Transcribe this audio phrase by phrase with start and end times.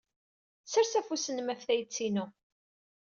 [0.63, 2.25] Ssers afus-nnem ɣef tayet-inu.